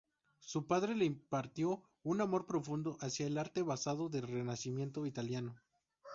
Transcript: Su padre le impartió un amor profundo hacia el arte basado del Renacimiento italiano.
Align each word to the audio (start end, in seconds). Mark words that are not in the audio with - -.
Su 0.39 0.65
padre 0.65 0.95
le 0.95 1.05
impartió 1.05 1.83
un 2.01 2.21
amor 2.21 2.47
profundo 2.47 2.97
hacia 3.01 3.27
el 3.27 3.37
arte 3.37 3.61
basado 3.61 4.09
del 4.09 4.27
Renacimiento 4.27 5.05
italiano. 5.05 5.53